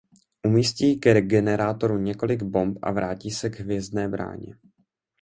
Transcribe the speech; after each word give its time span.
Umístí 0.47 0.97
ke 0.99 1.21
generátoru 1.21 1.97
několik 1.97 2.43
bomb 2.43 2.77
a 2.81 2.91
vrátí 2.91 3.31
se 3.31 3.49
k 3.49 3.59
Hvězdné 3.59 4.07
bráně. 4.09 4.55